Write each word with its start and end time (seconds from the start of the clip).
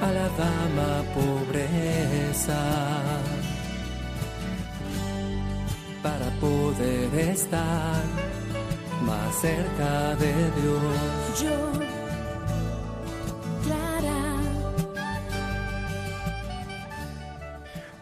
A 0.00 0.12
la 0.12 0.28
dama 0.28 1.02
pobreza 1.12 2.60
para 6.02 6.30
poder 6.40 7.30
estar 7.30 8.02
más 9.04 9.34
cerca 9.40 10.14
de 10.16 10.32
Dios. 10.60 11.42
Yo, 11.42 11.72
Clara, 13.64 14.36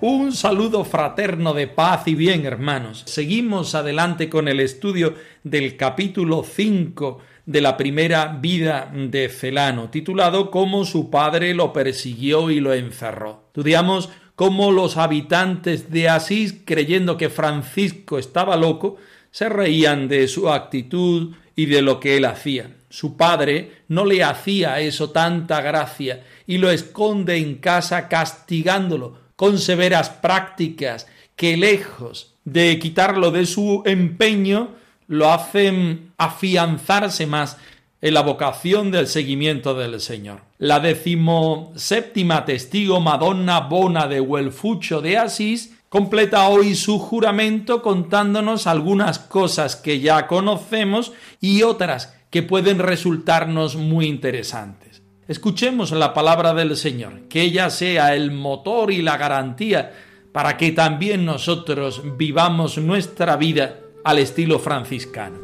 Un 0.01 0.33
saludo 0.33 0.85
fraterno 0.85 1.55
de 1.55 1.67
paz 1.67 2.07
y 2.07 2.15
bien, 2.15 2.45
hermanos. 2.45 3.05
Seguimos 3.07 3.75
adelante 3.75 4.29
con 4.29 4.49
el 4.49 4.61
estudio 4.61 5.15
del 5.43 5.77
capítulo 5.77 6.45
5 6.45 7.21
de 7.47 7.61
la 7.61 7.77
primera 7.77 8.37
vida 8.41 8.91
de 8.93 9.29
Celano, 9.29 9.89
titulado 9.89 10.51
Cómo 10.51 10.85
su 10.85 11.11
padre 11.11 11.55
lo 11.55 11.73
persiguió 11.73 12.51
y 12.51 12.61
lo 12.61 12.75
encerró. 12.75 13.45
Estudiamos 13.49 14.11
cómo 14.35 14.73
los 14.73 14.97
habitantes 14.97 15.91
de 15.91 16.09
Asís, 16.09 16.55
creyendo 16.65 17.17
que 17.17 17.31
Francisco 17.31 18.19
estaba 18.19 18.57
loco, 18.57 18.97
se 19.31 19.49
reían 19.49 20.09
de 20.09 20.29
su 20.29 20.51
actitud 20.51 21.35
y 21.55 21.67
de 21.67 21.83
lo 21.83 22.01
que 22.01 22.17
él 22.17 22.25
hacía. 22.25 22.71
Su 22.91 23.17
padre 23.17 23.73
no 23.89 24.05
le 24.05 24.23
hacía 24.23 24.81
eso 24.81 25.11
tanta 25.11 25.61
gracia 25.61 26.25
y 26.47 26.59
lo 26.59 26.71
esconde 26.71 27.37
en 27.37 27.57
casa 27.57 28.09
castigándolo 28.09 29.19
con 29.37 29.59
severas 29.59 30.11
prácticas 30.11 31.07
que 31.37 31.57
lejos 31.57 32.35
de 32.45 32.79
quitarlo 32.79 33.31
de 33.31 33.45
su 33.45 33.83
empeño, 33.85 34.71
lo 35.09 35.33
hacen 35.33 36.13
afianzarse 36.19 37.27
más 37.27 37.57
en 38.01 38.15
la 38.15 38.23
vocación 38.23 38.91
del 38.91 39.07
seguimiento 39.07 39.75
del 39.75 40.01
Señor. 40.01 40.43
La 40.59 40.81
decimoséptima 40.81 42.45
testigo 42.45 43.01
Madonna 43.01 43.61
Bona 43.61 44.07
de 44.07 44.21
Huelfucho 44.21 45.01
de 45.01 45.19
Asís 45.19 45.77
completa 45.89 46.49
hoy 46.49 46.75
su 46.75 46.99
juramento 46.99 47.83
contándonos 47.83 48.67
algunas 48.67 49.19
cosas 49.19 49.77
que 49.77 50.01
ya 50.01 50.27
conocemos 50.27 51.13
y 51.41 51.63
otras 51.63 52.15
que 52.31 52.43
pueden 52.43 52.79
resultarnos 52.79 53.77
muy 53.77 54.07
interesantes. 54.07 55.03
Escuchemos 55.29 55.91
la 55.93 56.15
palabra 56.15 56.55
del 56.55 56.77
Señor, 56.77 57.23
que 57.29 57.43
ella 57.43 57.71
sea 57.71 58.15
el 58.15 58.31
motor 58.31 58.93
y 58.93 59.03
la 59.03 59.17
garantía 59.17 59.93
para 60.33 60.57
que 60.57 60.71
también 60.73 61.25
nosotros 61.25 62.03
vivamos 62.17 62.79
nuestra 62.79 63.37
vida 63.37 63.81
al 64.07 64.21
estilo 64.21 64.61
franciscano. 64.61 65.37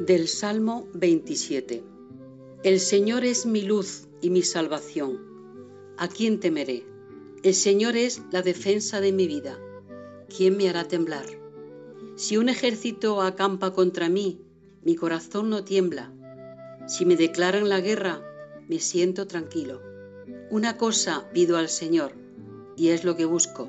Del 0.00 0.28
Salmo 0.28 0.86
27. 0.92 1.82
El 2.62 2.80
Señor 2.80 3.24
es 3.24 3.46
mi 3.46 3.62
luz 3.62 4.06
y 4.20 4.28
mi 4.28 4.42
salvación. 4.42 5.18
¿A 5.96 6.08
quién 6.08 6.40
temeré? 6.40 6.84
El 7.42 7.54
Señor 7.54 7.96
es 7.96 8.20
la 8.30 8.42
defensa 8.42 9.00
de 9.00 9.12
mi 9.12 9.26
vida. 9.26 9.58
¿Quién 10.28 10.58
me 10.58 10.68
hará 10.68 10.86
temblar? 10.88 11.43
Si 12.16 12.36
un 12.36 12.48
ejército 12.48 13.22
acampa 13.22 13.72
contra 13.72 14.08
mí, 14.08 14.40
mi 14.82 14.94
corazón 14.94 15.50
no 15.50 15.64
tiembla. 15.64 16.12
Si 16.86 17.04
me 17.04 17.16
declaran 17.16 17.68
la 17.68 17.80
guerra, 17.80 18.22
me 18.68 18.78
siento 18.78 19.26
tranquilo. 19.26 19.82
Una 20.50 20.76
cosa 20.76 21.28
pido 21.32 21.56
al 21.56 21.68
Señor, 21.68 22.12
y 22.76 22.88
es 22.88 23.02
lo 23.04 23.16
que 23.16 23.24
busco, 23.24 23.68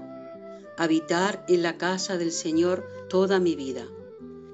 habitar 0.78 1.44
en 1.48 1.64
la 1.64 1.78
casa 1.78 2.18
del 2.18 2.32
Señor 2.32 2.88
toda 3.10 3.40
mi 3.40 3.56
vida, 3.56 3.88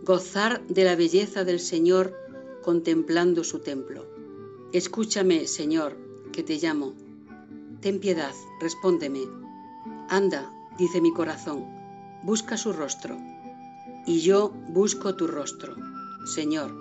gozar 0.04 0.66
de 0.68 0.86
la 0.86 0.96
belleza 0.96 1.44
del 1.44 1.60
Señor 1.60 2.16
contemplando 2.62 3.44
su 3.44 3.60
templo. 3.60 4.06
Escúchame, 4.72 5.48
Señor, 5.48 5.98
que 6.32 6.44
te 6.44 6.58
llamo. 6.58 6.94
Ten 7.82 8.00
piedad, 8.00 8.34
respóndeme. 8.62 9.24
Anda, 10.08 10.50
dice 10.78 11.02
mi 11.02 11.12
corazón, 11.12 11.66
busca 12.24 12.56
su 12.56 12.72
rostro. 12.72 13.18
Y 14.06 14.22
yo 14.22 14.50
busco 14.70 15.16
tu 15.16 15.28
rostro. 15.28 15.76
Señor, 16.26 16.72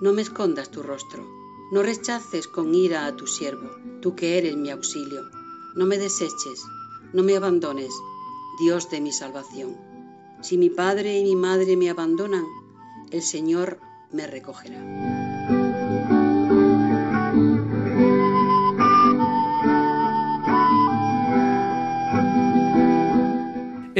no 0.00 0.12
me 0.12 0.22
escondas 0.22 0.70
tu 0.70 0.82
rostro. 0.82 1.26
No 1.72 1.82
rechaces 1.82 2.48
con 2.48 2.74
ira 2.74 3.06
a 3.06 3.14
tu 3.14 3.26
siervo, 3.26 3.70
tú 4.00 4.16
que 4.16 4.38
eres 4.38 4.56
mi 4.56 4.70
auxilio. 4.70 5.22
No 5.76 5.86
me 5.86 5.98
deseches, 5.98 6.64
no 7.12 7.22
me 7.22 7.36
abandones, 7.36 7.92
Dios 8.58 8.90
de 8.90 9.00
mi 9.00 9.12
salvación. 9.12 9.76
Si 10.42 10.58
mi 10.58 10.70
padre 10.70 11.18
y 11.18 11.24
mi 11.24 11.36
madre 11.36 11.76
me 11.76 11.90
abandonan, 11.90 12.44
el 13.10 13.22
Señor 13.22 13.78
me 14.10 14.26
recogerá. 14.26 15.09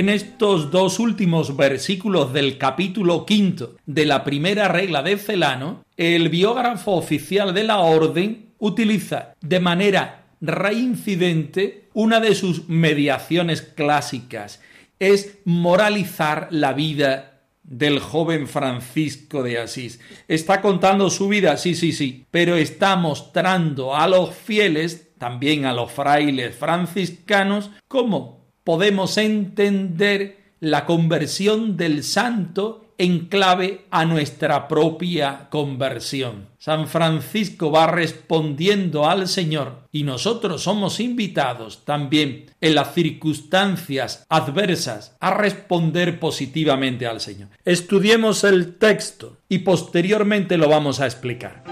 En 0.00 0.08
estos 0.08 0.70
dos 0.70 0.98
últimos 0.98 1.58
versículos 1.58 2.32
del 2.32 2.56
capítulo 2.56 3.26
quinto 3.26 3.76
de 3.84 4.06
la 4.06 4.24
primera 4.24 4.66
regla 4.66 5.02
de 5.02 5.18
Celano, 5.18 5.84
el 5.98 6.30
biógrafo 6.30 6.92
oficial 6.92 7.52
de 7.52 7.64
la 7.64 7.80
orden 7.80 8.46
utiliza 8.58 9.34
de 9.42 9.60
manera 9.60 10.24
reincidente 10.40 11.90
una 11.92 12.18
de 12.18 12.34
sus 12.34 12.66
mediaciones 12.66 13.60
clásicas, 13.60 14.62
es 14.98 15.40
moralizar 15.44 16.48
la 16.50 16.72
vida 16.72 17.42
del 17.62 17.98
joven 17.98 18.48
Francisco 18.48 19.42
de 19.42 19.58
Asís. 19.58 20.00
Está 20.28 20.62
contando 20.62 21.10
su 21.10 21.28
vida, 21.28 21.58
sí, 21.58 21.74
sí, 21.74 21.92
sí, 21.92 22.24
pero 22.30 22.56
está 22.56 22.96
mostrando 22.96 23.94
a 23.94 24.08
los 24.08 24.34
fieles, 24.34 25.10
también 25.18 25.66
a 25.66 25.74
los 25.74 25.92
frailes 25.92 26.56
franciscanos, 26.56 27.70
cómo 27.86 28.39
podemos 28.64 29.16
entender 29.18 30.54
la 30.60 30.86
conversión 30.86 31.76
del 31.76 32.04
santo 32.04 32.90
en 33.00 33.28
clave 33.28 33.86
a 33.90 34.04
nuestra 34.04 34.68
propia 34.68 35.48
conversión. 35.48 36.48
San 36.58 36.86
Francisco 36.86 37.70
va 37.70 37.86
respondiendo 37.86 39.08
al 39.08 39.26
Señor 39.26 39.88
y 39.90 40.02
nosotros 40.02 40.64
somos 40.64 41.00
invitados 41.00 41.86
también 41.86 42.50
en 42.60 42.74
las 42.74 42.92
circunstancias 42.92 44.26
adversas 44.28 45.16
a 45.18 45.32
responder 45.32 46.20
positivamente 46.20 47.06
al 47.06 47.22
Señor. 47.22 47.48
Estudiemos 47.64 48.44
el 48.44 48.76
texto 48.76 49.38
y 49.48 49.60
posteriormente 49.60 50.58
lo 50.58 50.68
vamos 50.68 51.00
a 51.00 51.06
explicar. 51.06 51.64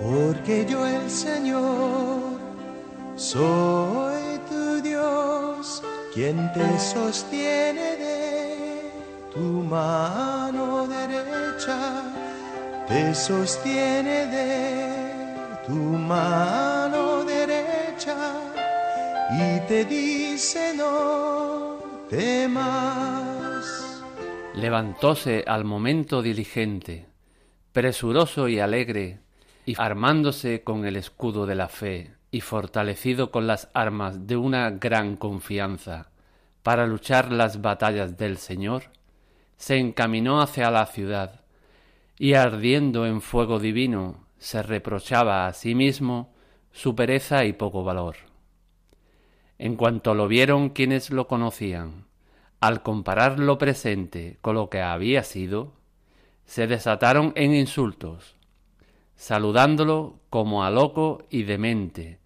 Porque 0.00 0.64
yo 0.70 0.86
el 0.86 1.10
Señor 1.10 2.11
soy 3.22 4.40
tu 4.48 4.82
Dios, 4.82 5.80
quien 6.12 6.52
te 6.52 6.78
sostiene 6.78 7.96
de 7.96 8.90
tu 9.32 9.62
mano 9.62 10.88
derecha, 10.88 12.02
te 12.88 13.14
sostiene 13.14 14.26
de 14.26 15.62
tu 15.66 15.72
mano 15.72 17.24
derecha 17.24 18.16
y 19.30 19.60
te 19.68 19.84
dice 19.84 20.74
no 20.76 21.78
temas. 22.10 24.02
Levantóse 24.56 25.44
al 25.46 25.64
momento 25.64 26.22
diligente, 26.22 27.06
presuroso 27.72 28.48
y 28.48 28.58
alegre, 28.58 29.20
y 29.64 29.80
armándose 29.80 30.64
con 30.64 30.84
el 30.84 30.96
escudo 30.96 31.46
de 31.46 31.54
la 31.54 31.68
fe, 31.68 32.21
y 32.32 32.40
fortalecido 32.40 33.30
con 33.30 33.46
las 33.46 33.68
armas 33.74 34.26
de 34.26 34.36
una 34.36 34.70
gran 34.70 35.16
confianza, 35.16 36.10
para 36.62 36.86
luchar 36.86 37.30
las 37.30 37.60
batallas 37.60 38.16
del 38.16 38.38
Señor, 38.38 38.84
se 39.58 39.76
encaminó 39.76 40.40
hacia 40.40 40.70
la 40.70 40.86
ciudad, 40.86 41.42
y 42.18 42.32
ardiendo 42.32 43.06
en 43.06 43.20
fuego 43.20 43.58
divino, 43.60 44.26
se 44.38 44.62
reprochaba 44.62 45.46
a 45.46 45.52
sí 45.52 45.74
mismo 45.74 46.32
su 46.72 46.96
pereza 46.96 47.44
y 47.44 47.52
poco 47.52 47.84
valor. 47.84 48.16
En 49.58 49.76
cuanto 49.76 50.14
lo 50.14 50.26
vieron 50.26 50.70
quienes 50.70 51.10
lo 51.10 51.28
conocían, 51.28 52.06
al 52.60 52.82
comparar 52.82 53.38
lo 53.38 53.58
presente 53.58 54.38
con 54.40 54.54
lo 54.54 54.70
que 54.70 54.80
había 54.80 55.22
sido, 55.22 55.74
se 56.46 56.66
desataron 56.66 57.32
en 57.36 57.54
insultos, 57.54 58.36
saludándolo 59.16 60.18
como 60.30 60.64
a 60.64 60.70
loco 60.70 61.26
y 61.28 61.42
demente, 61.42 62.21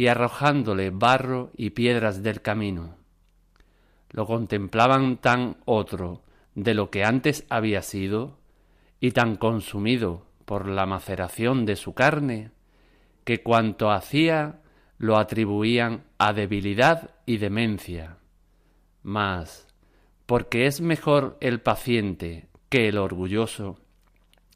y 0.00 0.06
arrojándole 0.06 0.88
barro 0.88 1.50
y 1.54 1.70
piedras 1.70 2.22
del 2.22 2.40
camino. 2.40 2.96
Lo 4.08 4.24
contemplaban 4.24 5.18
tan 5.18 5.58
otro 5.66 6.22
de 6.54 6.72
lo 6.72 6.88
que 6.88 7.04
antes 7.04 7.44
había 7.50 7.82
sido, 7.82 8.38
y 8.98 9.10
tan 9.10 9.36
consumido 9.36 10.24
por 10.46 10.66
la 10.66 10.86
maceración 10.86 11.66
de 11.66 11.76
su 11.76 11.92
carne, 11.92 12.50
que 13.24 13.42
cuanto 13.42 13.90
hacía 13.90 14.62
lo 14.96 15.18
atribuían 15.18 16.04
a 16.16 16.32
debilidad 16.32 17.10
y 17.26 17.36
demencia. 17.36 18.16
Mas, 19.02 19.68
porque 20.24 20.64
es 20.64 20.80
mejor 20.80 21.36
el 21.42 21.60
paciente 21.60 22.48
que 22.70 22.88
el 22.88 22.96
orgulloso, 22.96 23.76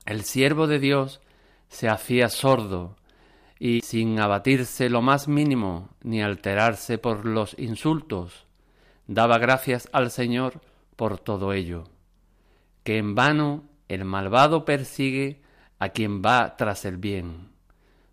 el 0.07 0.23
siervo 0.23 0.67
de 0.67 0.79
Dios 0.79 1.21
se 1.69 1.91
hacía 1.91 2.31
sordo 2.31 2.97
y 3.65 3.81
sin 3.81 4.21
abatirse 4.21 4.91
lo 4.91 5.01
más 5.01 5.27
mínimo 5.27 5.89
ni 6.03 6.23
alterarse 6.23 6.99
por 6.99 7.25
los 7.25 7.59
insultos, 7.59 8.45
daba 9.07 9.39
gracias 9.39 9.89
al 9.91 10.11
Señor 10.11 10.61
por 10.97 11.19
todo 11.19 11.55
ello, 11.55 11.85
que 12.83 12.99
en 12.99 13.15
vano 13.15 13.65
el 13.89 14.05
malvado 14.05 14.67
persigue 14.67 15.41
a 15.79 15.89
quien 15.89 16.21
va 16.21 16.57
tras 16.59 16.85
el 16.85 16.99
bien, 16.99 17.53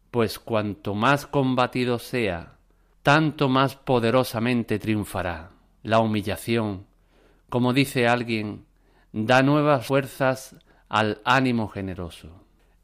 pues 0.09 0.39
cuanto 0.39 0.95
más 0.95 1.27
combatido 1.27 1.99
sea, 1.99 2.55
tanto 3.03 3.49
más 3.49 3.75
poderosamente 3.75 4.79
triunfará. 4.79 5.51
La 5.83 5.99
humillación, 5.99 6.85
como 7.49 7.73
dice 7.73 8.07
alguien, 8.07 8.63
da 9.11 9.43
nuevas 9.43 9.85
fuerzas 9.85 10.55
al 10.87 11.19
ánimo 11.25 11.67
generoso. 11.67 12.40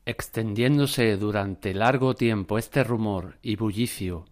Extendiéndose 0.09 1.17
durante 1.17 1.73
largo 1.73 2.15
tiempo 2.15 2.57
este 2.57 2.81
rumor 2.85 3.39
y 3.41 3.57
bullicio 3.57 4.23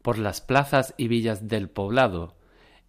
por 0.00 0.16
las 0.16 0.40
plazas 0.40 0.94
y 0.96 1.08
villas 1.08 1.48
del 1.48 1.68
poblado, 1.68 2.36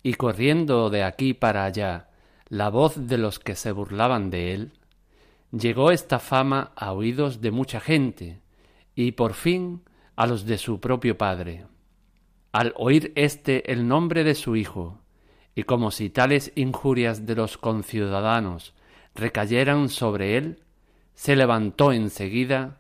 y 0.04 0.14
corriendo 0.14 0.92
de 0.92 1.02
aquí 1.02 1.34
para 1.34 1.66
allá 1.66 2.10
la 2.48 2.70
voz 2.70 3.08
de 3.08 3.18
los 3.18 3.40
que 3.40 3.56
se 3.56 3.72
burlaban 3.72 4.30
de 4.30 4.54
él, 4.54 4.74
llegó 5.52 5.90
esta 5.90 6.20
fama 6.20 6.72
a 6.76 6.94
oídos 6.94 7.42
de 7.42 7.50
mucha 7.50 7.80
gente, 7.80 8.42
y 8.94 9.14
por 9.14 9.34
fin 9.34 9.82
a 10.16 10.28
los 10.28 10.46
de 10.46 10.60
su 10.60 10.80
propio 10.80 11.18
padre. 11.18 11.66
Al 12.52 12.76
oír 12.78 13.12
éste 13.16 13.72
el 13.72 13.88
nombre 13.88 14.24
de 14.24 14.36
su 14.36 14.56
hijo, 14.56 15.00
y 15.56 15.64
como 15.64 15.90
si 15.90 16.12
tales 16.12 16.52
injurias 16.54 17.26
de 17.26 17.34
los 17.34 17.58
conciudadanos 17.58 18.76
recayeran 19.16 19.90
sobre 19.90 20.38
él, 20.38 20.60
se 21.16 21.36
levantó 21.36 21.92
enseguida, 21.92 22.78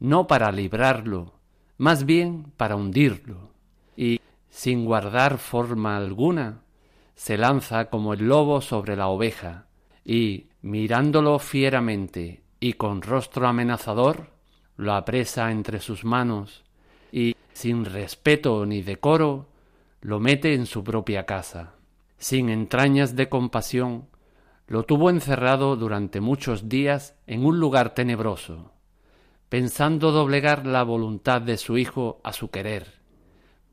no 0.00 0.26
para 0.26 0.50
librarlo, 0.52 1.34
más 1.78 2.06
bien 2.06 2.52
para 2.56 2.76
hundirlo, 2.76 3.50
y, 3.96 4.20
sin 4.48 4.84
guardar 4.84 5.38
forma 5.38 5.96
alguna, 5.96 6.62
se 7.14 7.36
lanza 7.36 7.90
como 7.90 8.14
el 8.14 8.26
lobo 8.26 8.60
sobre 8.60 8.96
la 8.96 9.08
oveja, 9.08 9.66
y, 10.04 10.46
mirándolo 10.62 11.38
fieramente 11.38 12.42
y 12.60 12.74
con 12.74 13.02
rostro 13.02 13.48
amenazador, 13.48 14.30
lo 14.76 14.94
apresa 14.94 15.50
entre 15.50 15.80
sus 15.80 16.04
manos, 16.04 16.62
y, 17.10 17.36
sin 17.52 17.84
respeto 17.84 18.64
ni 18.64 18.82
decoro, 18.82 19.48
lo 20.00 20.20
mete 20.20 20.54
en 20.54 20.66
su 20.66 20.82
propia 20.82 21.26
casa. 21.26 21.74
Sin 22.18 22.48
entrañas 22.48 23.16
de 23.16 23.28
compasión, 23.28 24.06
lo 24.72 24.84
tuvo 24.84 25.10
encerrado 25.10 25.76
durante 25.76 26.22
muchos 26.22 26.70
días 26.70 27.14
en 27.26 27.44
un 27.44 27.60
lugar 27.60 27.92
tenebroso, 27.92 28.72
pensando 29.50 30.12
doblegar 30.12 30.64
la 30.64 30.82
voluntad 30.82 31.42
de 31.42 31.58
su 31.58 31.76
hijo 31.76 32.22
a 32.24 32.32
su 32.32 32.50
querer, 32.50 33.02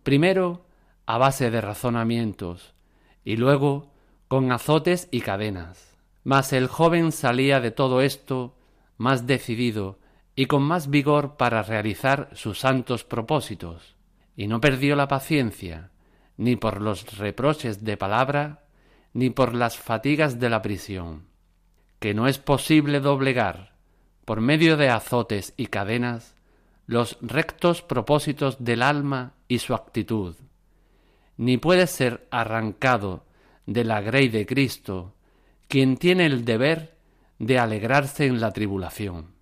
primero 0.03 0.65
a 1.05 1.17
base 1.17 1.51
de 1.51 1.61
razonamientos 1.61 2.73
y 3.23 3.37
luego 3.37 3.93
con 4.27 4.51
azotes 4.51 5.07
y 5.09 5.21
cadenas. 5.21 5.95
Mas 6.25 6.51
el 6.51 6.67
joven 6.67 7.13
salía 7.13 7.61
de 7.61 7.71
todo 7.71 8.01
esto 8.01 8.57
más 8.97 9.25
decidido 9.25 9.99
y 10.35 10.47
con 10.47 10.63
más 10.63 10.89
vigor 10.89 11.37
para 11.37 11.63
realizar 11.63 12.29
sus 12.33 12.59
santos 12.59 13.05
propósitos, 13.05 13.95
y 14.35 14.47
no 14.47 14.59
perdió 14.59 14.97
la 14.97 15.07
paciencia, 15.07 15.91
ni 16.35 16.57
por 16.57 16.81
los 16.81 17.17
reproches 17.17 17.85
de 17.85 17.95
palabra, 17.95 18.65
ni 19.13 19.29
por 19.29 19.55
las 19.55 19.77
fatigas 19.77 20.39
de 20.39 20.49
la 20.49 20.61
prisión, 20.61 21.27
que 21.99 22.13
no 22.13 22.27
es 22.27 22.37
posible 22.37 22.99
doblegar, 22.99 23.75
por 24.25 24.41
medio 24.41 24.77
de 24.77 24.89
azotes 24.89 25.53
y 25.57 25.67
cadenas, 25.67 26.35
los 26.85 27.17
rectos 27.21 27.81
propósitos 27.81 28.63
del 28.63 28.81
alma 28.81 29.33
y 29.47 29.59
su 29.59 29.73
actitud, 29.73 30.35
ni 31.37 31.57
puede 31.57 31.87
ser 31.87 32.27
arrancado 32.31 33.25
de 33.65 33.83
la 33.83 34.01
grey 34.01 34.29
de 34.29 34.45
Cristo 34.45 35.15
quien 35.67 35.97
tiene 35.97 36.25
el 36.25 36.45
deber 36.45 36.97
de 37.37 37.59
alegrarse 37.59 38.25
en 38.25 38.41
la 38.41 38.51
tribulación, 38.51 39.35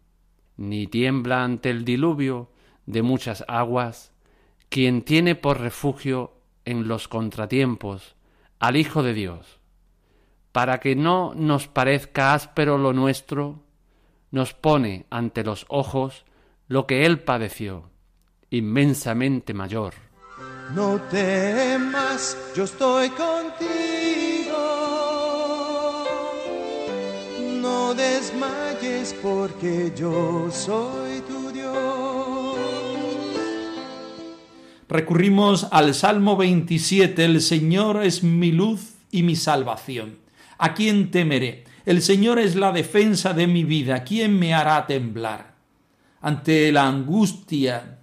ni 0.58 0.86
tiembla 0.88 1.44
ante 1.44 1.70
el 1.70 1.86
diluvio 1.86 2.52
de 2.86 3.02
muchas 3.02 3.46
aguas 3.48 4.12
quien 4.70 5.02
tiene 5.02 5.36
por 5.36 5.62
refugio 5.62 6.34
en 6.66 6.88
los 6.90 7.08
contratiempos 7.08 8.16
al 8.60 8.76
Hijo 8.76 9.04
de 9.04 9.14
Dios, 9.14 9.57
para 10.52 10.80
que 10.80 10.96
no 10.96 11.34
nos 11.36 11.68
parezca 11.68 12.34
áspero 12.34 12.78
lo 12.78 12.94
nuestro, 12.94 13.64
nos 14.32 14.54
pone 14.54 15.06
ante 15.10 15.44
los 15.44 15.66
ojos 15.70 16.26
lo 16.68 16.86
que 16.86 17.06
Él 17.06 17.20
padeció, 17.20 17.90
inmensamente 18.50 19.54
mayor. 19.54 19.94
No 20.74 21.00
temas, 21.10 22.38
yo 22.56 22.66
estoy 22.66 23.10
contigo. 23.10 24.58
No 27.62 27.94
desmayes 27.94 29.16
porque 29.22 29.94
yo 29.96 30.50
soy 30.52 31.22
tu 31.22 31.52
Dios. 31.52 32.58
Recurrimos 34.90 35.68
al 35.72 35.94
Salmo 35.94 36.38
27, 36.38 37.26
el 37.26 37.42
Señor 37.42 38.04
es 38.04 38.24
mi 38.24 38.52
luz 38.52 38.96
y 39.12 39.24
mi 39.24 39.36
salvación. 39.36 40.27
¿A 40.58 40.74
quién 40.74 41.12
temeré? 41.12 41.66
El 41.86 42.02
Señor 42.02 42.40
es 42.40 42.56
la 42.56 42.72
defensa 42.72 43.34
de 43.34 43.48
mi 43.48 43.64
vida. 43.64 44.04
¿Quién 44.04 44.38
me 44.38 44.54
hará 44.54 44.86
temblar? 44.88 45.54
Ante 46.22 46.72
la 46.72 46.88
angustia, 46.88 48.00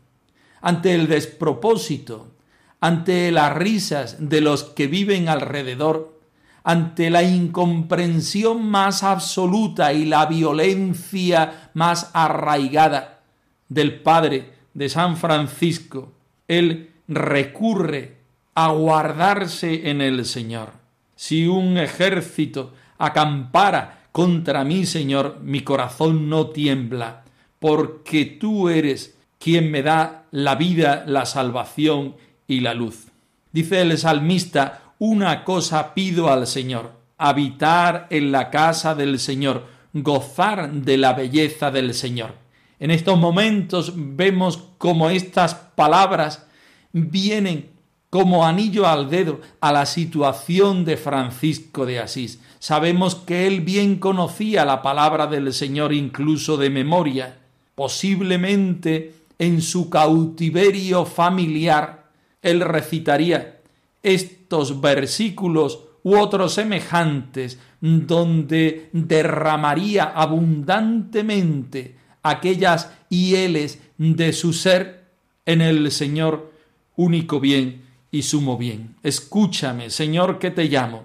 ante 0.60 0.94
el 0.94 1.08
despropósito, 1.08 2.32
ante 2.80 3.32
las 3.32 3.54
risas 3.54 4.16
de 4.20 4.40
los 4.40 4.64
que 4.64 4.86
viven 4.86 5.28
alrededor, 5.28 6.20
ante 6.62 7.10
la 7.10 7.22
incomprensión 7.22 8.64
más 8.64 9.02
absoluta 9.02 9.92
y 9.92 10.06
la 10.06 10.26
violencia 10.26 11.70
más 11.74 12.10
arraigada 12.14 13.22
del 13.68 14.00
Padre 14.00 14.54
de 14.72 14.88
San 14.88 15.16
Francisco, 15.16 16.12
él 16.48 16.92
recurre 17.08 18.18
a 18.54 18.68
guardarse 18.68 19.90
en 19.90 20.00
el 20.00 20.24
Señor 20.24 20.83
si 21.16 21.46
un 21.46 21.78
ejército 21.78 22.72
acampara 22.98 24.04
contra 24.12 24.64
mí, 24.64 24.86
Señor, 24.86 25.40
mi 25.42 25.62
corazón 25.62 26.28
no 26.28 26.48
tiembla, 26.48 27.24
porque 27.58 28.24
tú 28.24 28.68
eres 28.68 29.16
quien 29.38 29.70
me 29.70 29.82
da 29.82 30.24
la 30.30 30.54
vida, 30.54 31.04
la 31.06 31.26
salvación 31.26 32.16
y 32.46 32.60
la 32.60 32.74
luz. 32.74 33.08
Dice 33.52 33.80
el 33.80 33.98
salmista, 33.98 34.94
una 34.98 35.44
cosa 35.44 35.94
pido 35.94 36.30
al 36.30 36.46
Señor, 36.46 36.92
habitar 37.18 38.06
en 38.10 38.32
la 38.32 38.50
casa 38.50 38.94
del 38.94 39.18
Señor, 39.18 39.66
gozar 39.92 40.72
de 40.72 40.96
la 40.96 41.12
belleza 41.12 41.70
del 41.70 41.94
Señor. 41.94 42.34
En 42.78 42.90
estos 42.90 43.18
momentos 43.18 43.92
vemos 43.94 44.58
cómo 44.78 45.10
estas 45.10 45.54
palabras 45.54 46.46
vienen 46.92 47.70
como 48.14 48.46
anillo 48.46 48.86
al 48.86 49.10
dedo 49.10 49.40
a 49.60 49.72
la 49.72 49.86
situación 49.86 50.84
de 50.84 50.96
Francisco 50.96 51.84
de 51.84 51.98
Asís. 51.98 52.38
Sabemos 52.60 53.16
que 53.16 53.48
él 53.48 53.62
bien 53.62 53.96
conocía 53.96 54.64
la 54.64 54.82
palabra 54.82 55.26
del 55.26 55.52
Señor 55.52 55.92
incluso 55.92 56.56
de 56.56 56.70
memoria. 56.70 57.38
Posiblemente 57.74 59.14
en 59.36 59.60
su 59.60 59.90
cautiverio 59.90 61.06
familiar 61.06 62.04
él 62.40 62.60
recitaría 62.60 63.58
estos 64.00 64.80
versículos 64.80 65.80
u 66.04 66.16
otros 66.16 66.54
semejantes 66.54 67.58
donde 67.80 68.90
derramaría 68.92 70.04
abundantemente 70.04 71.96
aquellas 72.22 72.92
hieles 73.08 73.80
de 73.98 74.32
su 74.32 74.52
ser 74.52 75.02
en 75.46 75.60
el 75.60 75.90
Señor 75.90 76.52
único 76.94 77.40
bien 77.40 77.83
y 78.14 78.22
sumo 78.22 78.56
bien. 78.56 78.94
Escúchame, 79.02 79.90
Señor, 79.90 80.38
que 80.38 80.52
te 80.52 80.66
llamo. 80.66 81.02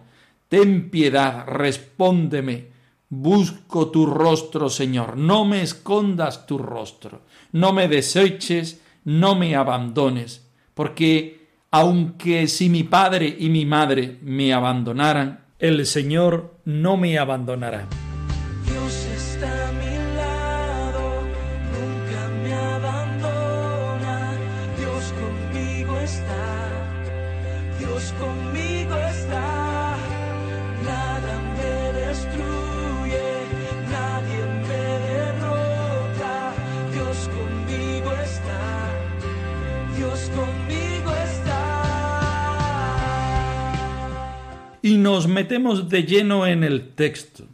Ten 0.47 0.91
piedad, 0.91 1.43
respóndeme. 1.47 2.67
Busco 3.09 3.89
tu 3.89 4.05
rostro, 4.05 4.69
Señor. 4.69 5.17
No 5.17 5.43
me 5.43 5.63
escondas 5.63 6.45
tu 6.45 6.59
rostro. 6.59 7.21
No 7.51 7.73
me 7.73 7.87
deseches, 7.87 8.81
no 9.05 9.33
me 9.33 9.55
abandones. 9.55 10.47
Porque 10.75 11.47
aunque 11.71 12.45
si 12.47 12.69
mi 12.69 12.83
padre 12.83 13.35
y 13.39 13.49
mi 13.49 13.65
madre 13.65 14.19
me 14.21 14.53
abandonaran, 14.53 15.45
el 15.57 15.87
Señor 15.87 16.59
no 16.63 16.95
me 16.95 17.17
abandonará. 17.17 17.87
Nos 45.01 45.27
metemos 45.27 45.89
de 45.89 46.03
lleno 46.03 46.45
en 46.45 46.63
el 46.63 46.89
texto. 46.89 47.45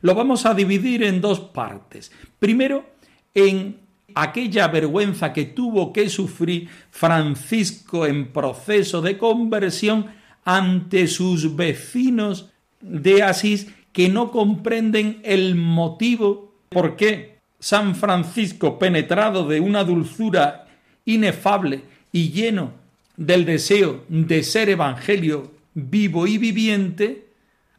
Lo 0.00 0.14
vamos 0.14 0.46
a 0.46 0.54
dividir 0.54 1.02
en 1.02 1.20
dos 1.20 1.40
partes. 1.40 2.12
Primero, 2.38 2.86
en 3.34 3.76
aquella 4.14 4.68
vergüenza 4.68 5.32
que 5.32 5.44
tuvo 5.44 5.92
que 5.92 6.08
sufrir 6.08 6.68
Francisco 6.90 8.06
en 8.06 8.32
proceso 8.32 9.00
de 9.00 9.18
conversión 9.18 10.06
ante 10.44 11.06
sus 11.06 11.54
vecinos 11.56 12.50
de 12.80 13.22
Asís 13.22 13.68
que 13.92 14.08
no 14.08 14.30
comprenden 14.30 15.20
el 15.24 15.56
motivo 15.56 16.54
por 16.68 16.96
qué 16.96 17.38
San 17.58 17.96
Francisco, 17.96 18.78
penetrado 18.78 19.46
de 19.48 19.60
una 19.60 19.82
dulzura 19.82 20.66
inefable 21.04 21.82
y 22.12 22.30
lleno 22.30 22.72
del 23.16 23.44
deseo 23.44 24.04
de 24.08 24.44
ser 24.44 24.68
evangelio 24.68 25.50
vivo 25.78 26.26
y 26.26 26.38
viviente, 26.38 27.28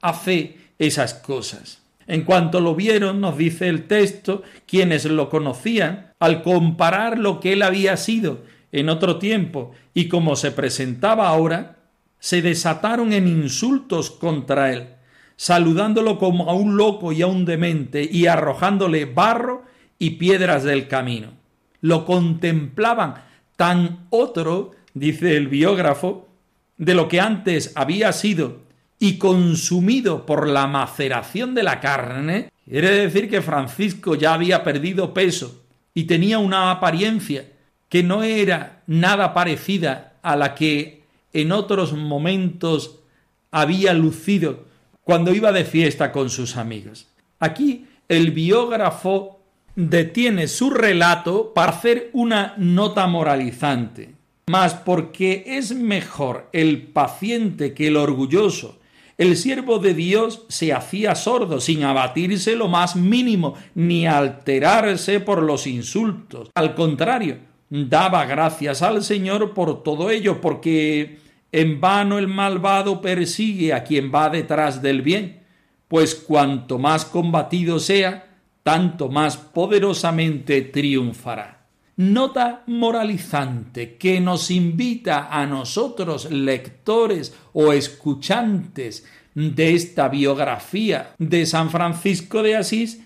hace 0.01 0.57
esas 0.77 1.13
cosas. 1.13 1.81
En 2.07 2.23
cuanto 2.23 2.59
lo 2.59 2.73
vieron, 2.73 3.21
nos 3.21 3.37
dice 3.37 3.67
el 3.67 3.85
texto, 3.85 4.41
quienes 4.65 5.05
lo 5.05 5.29
conocían, 5.29 6.13
al 6.19 6.41
comparar 6.41 7.19
lo 7.19 7.39
que 7.39 7.53
él 7.53 7.61
había 7.61 7.97
sido 7.97 8.41
en 8.71 8.89
otro 8.89 9.17
tiempo 9.19 9.71
y 9.93 10.07
como 10.07 10.35
se 10.35 10.51
presentaba 10.51 11.27
ahora, 11.27 11.77
se 12.19 12.41
desataron 12.41 13.13
en 13.13 13.27
insultos 13.27 14.11
contra 14.11 14.73
él, 14.73 14.89
saludándolo 15.35 16.17
como 16.17 16.49
a 16.49 16.53
un 16.53 16.77
loco 16.77 17.11
y 17.11 17.21
a 17.21 17.27
un 17.27 17.45
demente 17.45 18.07
y 18.09 18.27
arrojándole 18.27 19.05
barro 19.05 19.63
y 19.97 20.11
piedras 20.11 20.63
del 20.63 20.87
camino. 20.87 21.29
Lo 21.81 22.05
contemplaban 22.05 23.15
tan 23.55 24.07
otro, 24.09 24.71
dice 24.93 25.37
el 25.37 25.47
biógrafo, 25.47 26.28
de 26.79 26.95
lo 26.95 27.07
que 27.07 27.19
antes 27.19 27.73
había 27.75 28.11
sido 28.13 28.61
y 28.99 29.17
consumido 29.17 30.25
por 30.25 30.47
la 30.47 30.65
maceración 30.65 31.53
de 31.53 31.63
la 31.63 31.79
carne, 31.79 32.51
quiere 32.65 32.89
decir 32.91 33.29
que 33.29 33.41
Francisco 33.41 34.15
ya 34.15 34.33
había 34.33 34.63
perdido 34.63 35.13
peso 35.13 35.63
y 35.93 36.05
tenía 36.05 36.39
una 36.39 36.71
apariencia 36.71 37.45
que 37.89 38.01
no 38.01 38.23
era 38.23 38.81
nada 38.87 39.33
parecida 39.33 40.13
a 40.21 40.35
la 40.35 40.55
que 40.55 41.03
en 41.33 41.51
otros 41.51 41.93
momentos 41.93 42.99
había 43.51 43.93
lucido 43.93 44.65
cuando 45.03 45.33
iba 45.33 45.51
de 45.51 45.65
fiesta 45.65 46.11
con 46.11 46.29
sus 46.29 46.55
amigos. 46.55 47.07
Aquí 47.39 47.87
el 48.07 48.31
biógrafo 48.31 49.41
detiene 49.75 50.47
su 50.47 50.69
relato 50.69 51.53
para 51.53 51.71
hacer 51.73 52.09
una 52.13 52.53
nota 52.57 53.07
moralizante 53.07 54.18
mas 54.49 54.73
porque 54.73 55.43
es 55.45 55.75
mejor 55.75 56.49
el 56.53 56.81
paciente 56.81 57.75
que 57.75 57.85
el 57.85 57.97
orgulloso. 57.97 58.79
El 59.15 59.37
siervo 59.37 59.77
de 59.77 59.93
Dios 59.93 60.47
se 60.47 60.73
hacía 60.73 61.13
sordo 61.13 61.61
sin 61.61 61.83
abatirse 61.83 62.55
lo 62.55 62.67
más 62.67 62.95
mínimo, 62.95 63.53
ni 63.75 64.07
alterarse 64.07 65.19
por 65.19 65.43
los 65.43 65.67
insultos. 65.67 66.49
Al 66.55 66.73
contrario, 66.73 67.37
daba 67.69 68.25
gracias 68.25 68.81
al 68.81 69.03
Señor 69.03 69.53
por 69.53 69.83
todo 69.83 70.09
ello, 70.09 70.41
porque 70.41 71.19
en 71.51 71.79
vano 71.79 72.17
el 72.17 72.27
malvado 72.27 73.01
persigue 73.01 73.71
a 73.71 73.83
quien 73.83 74.11
va 74.11 74.31
detrás 74.31 74.81
del 74.81 75.03
bien, 75.03 75.43
pues 75.87 76.15
cuanto 76.15 76.79
más 76.79 77.05
combatido 77.05 77.77
sea, 77.77 78.35
tanto 78.63 79.09
más 79.09 79.37
poderosamente 79.37 80.63
triunfará 80.63 81.58
nota 81.99 82.63
moralizante 82.67 83.97
que 83.97 84.21
nos 84.21 84.51
invita 84.51 85.27
a 85.29 85.45
nosotros, 85.45 86.31
lectores 86.31 87.33
o 87.51 87.73
escuchantes 87.73 89.05
de 89.35 89.75
esta 89.75 90.07
biografía 90.07 91.13
de 91.17 91.45
San 91.45 91.69
Francisco 91.69 92.41
de 92.41 92.55
Asís, 92.55 93.01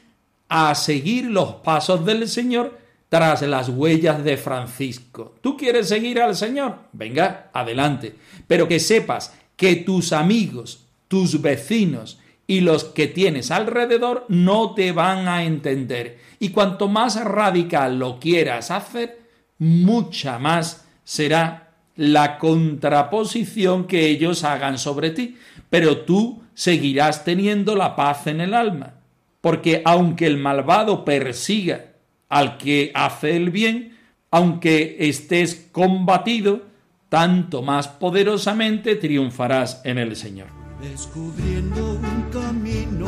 a 0.47 0.75
seguir 0.75 1.25
los 1.25 1.55
pasos 1.55 2.05
del 2.05 2.27
Señor 2.27 2.77
tras 3.09 3.41
las 3.41 3.69
huellas 3.69 4.23
de 4.23 4.37
Francisco. 4.37 5.33
¿Tú 5.41 5.57
quieres 5.57 5.89
seguir 5.89 6.21
al 6.21 6.35
Señor? 6.35 6.77
Venga, 6.91 7.49
adelante. 7.51 8.13
Pero 8.45 8.67
que 8.67 8.79
sepas 8.79 9.33
que 9.55 9.77
tus 9.77 10.13
amigos, 10.13 10.85
tus 11.07 11.41
vecinos 11.41 12.19
y 12.45 12.61
los 12.61 12.83
que 12.83 13.07
tienes 13.07 13.51
alrededor 13.51 14.25
no 14.27 14.73
te 14.73 14.91
van 14.91 15.27
a 15.27 15.43
entender 15.43 16.19
y 16.43 16.49
cuanto 16.49 16.89
más 16.89 17.23
radical 17.23 17.97
lo 17.97 18.19
quieras 18.19 18.69
hacer, 18.69 19.21
mucha 19.59 20.39
más 20.39 20.85
será 21.05 21.71
la 21.95 22.37
contraposición 22.37 23.85
que 23.85 24.07
ellos 24.07 24.43
hagan 24.43 24.77
sobre 24.77 25.11
ti. 25.11 25.37
Pero 25.69 25.99
tú 25.99 26.43
seguirás 26.53 27.23
teniendo 27.23 27.77
la 27.77 27.95
paz 27.95 28.27
en 28.27 28.41
el 28.41 28.53
alma, 28.53 28.95
porque 29.39 29.81
aunque 29.85 30.25
el 30.25 30.37
malvado 30.37 31.05
persiga 31.05 31.93
al 32.27 32.57
que 32.57 32.91
hace 32.93 33.37
el 33.37 33.49
bien, 33.49 33.97
aunque 34.29 34.97
estés 34.99 35.69
combatido, 35.71 36.63
tanto 37.07 37.61
más 37.61 37.87
poderosamente 37.87 38.97
triunfarás 38.97 39.81
en 39.85 39.97
el 39.97 40.17
Señor. 40.17 40.62
Descubriendo 40.83 41.93
un 41.93 42.21
camino 42.31 43.07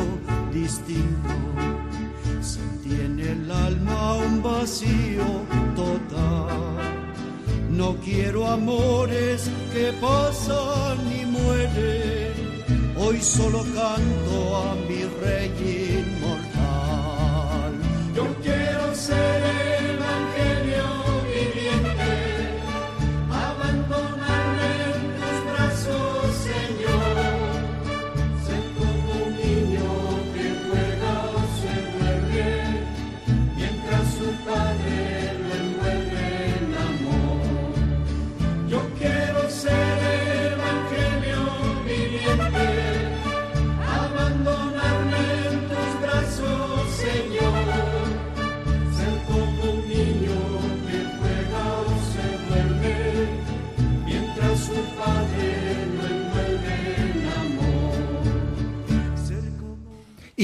distinto 0.50 1.28
tiene 2.82 3.32
el 3.32 3.50
alma 3.50 4.14
un 4.14 4.42
vacío 4.42 5.24
total. 5.74 6.76
No 7.70 7.96
quiero 7.96 8.46
amores 8.46 9.50
que 9.74 9.92
pasan 10.00 10.98
y 11.20 11.26
mueren. 11.26 12.32
Hoy 12.96 13.20
solo 13.20 13.62
canto 13.74 14.56
a 14.56 14.74
mi 14.88 15.04
rey 15.20 15.52
inmortal. 16.06 17.72
Yo 18.14 18.24
quiero 18.42 18.94
ser 18.94 19.65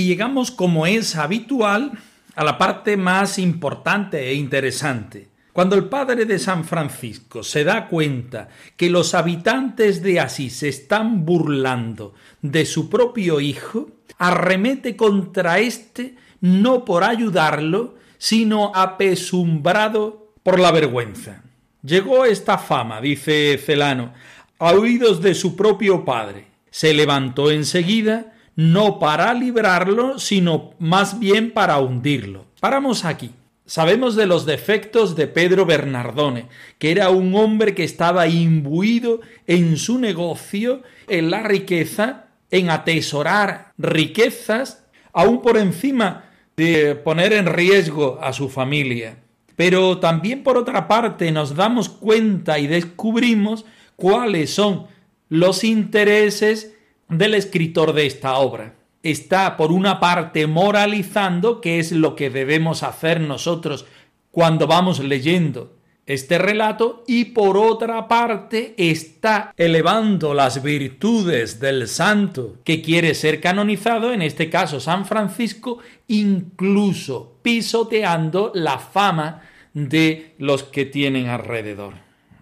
Llegamos, 0.04 0.50
como 0.50 0.86
es 0.86 1.16
habitual, 1.16 1.92
a 2.34 2.44
la 2.44 2.58
parte 2.58 2.96
más 2.96 3.38
importante 3.38 4.28
e 4.28 4.34
interesante. 4.34 5.28
Cuando 5.52 5.76
el 5.76 5.84
padre 5.84 6.24
de 6.24 6.38
San 6.38 6.64
Francisco 6.64 7.42
se 7.42 7.62
da 7.62 7.88
cuenta 7.88 8.48
que 8.76 8.88
los 8.88 9.14
habitantes 9.14 10.02
de 10.02 10.18
Asís 10.18 10.56
se 10.56 10.68
están 10.68 11.26
burlando 11.26 12.14
de 12.40 12.64
su 12.64 12.88
propio 12.88 13.38
hijo, 13.38 13.90
arremete 14.18 14.96
contra 14.96 15.58
éste 15.58 16.16
no 16.40 16.84
por 16.84 17.04
ayudarlo, 17.04 17.96
sino 18.16 18.72
apesumbrado 18.74 20.32
por 20.42 20.58
la 20.58 20.72
vergüenza. 20.72 21.42
Llegó 21.82 22.24
esta 22.24 22.58
fama, 22.58 23.00
dice 23.00 23.58
Celano, 23.58 24.14
a 24.58 24.72
oídos 24.72 25.20
de 25.20 25.34
su 25.34 25.54
propio 25.56 26.04
padre. 26.04 26.46
Se 26.70 26.94
levantó 26.94 27.50
enseguida, 27.50 28.32
no 28.56 28.98
para 28.98 29.32
librarlo, 29.34 30.18
sino 30.18 30.70
más 30.78 31.18
bien 31.18 31.50
para 31.52 31.78
hundirlo. 31.78 32.46
Paramos 32.60 33.04
aquí. 33.04 33.32
Sabemos 33.64 34.16
de 34.16 34.26
los 34.26 34.44
defectos 34.44 35.16
de 35.16 35.28
Pedro 35.28 35.64
Bernardone, 35.64 36.48
que 36.78 36.90
era 36.90 37.10
un 37.10 37.34
hombre 37.34 37.74
que 37.74 37.84
estaba 37.84 38.26
imbuido 38.26 39.20
en 39.46 39.76
su 39.76 39.98
negocio, 39.98 40.82
en 41.08 41.30
la 41.30 41.42
riqueza, 41.42 42.26
en 42.50 42.70
atesorar 42.70 43.72
riquezas, 43.78 44.84
aún 45.12 45.40
por 45.40 45.56
encima 45.56 46.24
de 46.56 46.96
poner 46.96 47.32
en 47.32 47.46
riesgo 47.46 48.18
a 48.20 48.32
su 48.32 48.48
familia. 48.48 49.18
Pero 49.56 49.98
también 49.98 50.42
por 50.42 50.56
otra 50.56 50.88
parte 50.88 51.30
nos 51.30 51.54
damos 51.54 51.88
cuenta 51.88 52.58
y 52.58 52.66
descubrimos 52.66 53.64
cuáles 53.96 54.52
son 54.52 54.86
los 55.28 55.64
intereses 55.64 56.71
del 57.12 57.34
escritor 57.34 57.92
de 57.92 58.06
esta 58.06 58.36
obra 58.36 58.74
está 59.02 59.56
por 59.56 59.72
una 59.72 60.00
parte 60.00 60.46
moralizando, 60.46 61.60
que 61.60 61.78
es 61.78 61.92
lo 61.92 62.16
que 62.16 62.30
debemos 62.30 62.82
hacer 62.82 63.20
nosotros 63.20 63.84
cuando 64.30 64.66
vamos 64.66 65.00
leyendo 65.00 65.76
este 66.04 66.36
relato, 66.38 67.04
y 67.06 67.26
por 67.26 67.56
otra 67.56 68.08
parte 68.08 68.74
está 68.76 69.54
elevando 69.56 70.34
las 70.34 70.62
virtudes 70.62 71.60
del 71.60 71.86
santo 71.86 72.56
que 72.64 72.82
quiere 72.82 73.14
ser 73.14 73.40
canonizado, 73.40 74.12
en 74.12 74.20
este 74.20 74.50
caso 74.50 74.80
San 74.80 75.06
Francisco, 75.06 75.78
incluso 76.08 77.38
pisoteando 77.42 78.50
la 78.54 78.78
fama 78.78 79.42
de 79.74 80.34
los 80.38 80.64
que 80.64 80.84
tienen 80.86 81.28
alrededor. 81.28 81.94